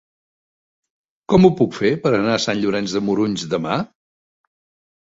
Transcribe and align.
Com 1.33 1.45
ho 1.45 1.53
puc 1.61 1.77
fer 1.81 1.93
per 2.07 2.15
anar 2.15 2.35
a 2.39 2.43
Sant 2.49 2.65
Llorenç 2.65 2.97
de 2.99 3.07
Morunys 3.11 3.47
demà? 3.57 3.79